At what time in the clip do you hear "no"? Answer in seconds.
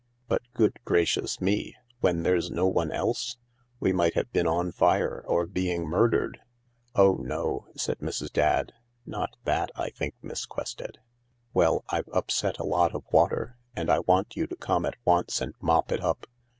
2.49-2.65, 7.17-7.67